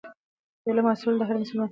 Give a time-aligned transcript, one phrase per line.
[0.67, 1.69] علم حاصلول د هر مسلمان فرض دی.